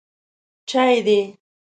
_چای 0.69 0.95
دی؟ 1.05 1.19